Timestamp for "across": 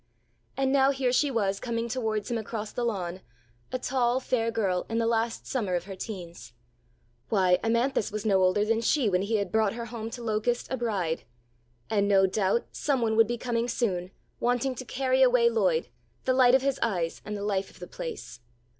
2.39-2.71